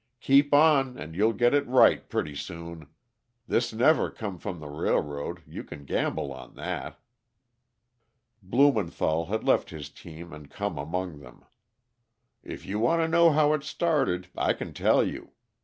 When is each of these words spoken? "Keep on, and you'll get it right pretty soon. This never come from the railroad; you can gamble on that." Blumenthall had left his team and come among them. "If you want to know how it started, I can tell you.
"Keep 0.19 0.51
on, 0.51 0.97
and 0.97 1.15
you'll 1.15 1.31
get 1.33 1.53
it 1.53 1.67
right 1.67 2.09
pretty 2.09 2.33
soon. 2.33 2.87
This 3.47 3.71
never 3.71 4.09
come 4.09 4.39
from 4.39 4.59
the 4.59 4.67
railroad; 4.67 5.43
you 5.45 5.63
can 5.63 5.85
gamble 5.85 6.33
on 6.33 6.55
that." 6.55 6.99
Blumenthall 8.41 9.27
had 9.27 9.43
left 9.43 9.69
his 9.69 9.91
team 9.91 10.33
and 10.33 10.49
come 10.49 10.79
among 10.79 11.19
them. 11.19 11.45
"If 12.41 12.65
you 12.65 12.79
want 12.79 13.03
to 13.03 13.07
know 13.07 13.29
how 13.29 13.53
it 13.53 13.63
started, 13.63 14.27
I 14.35 14.53
can 14.53 14.73
tell 14.73 15.03
you. 15.03 15.33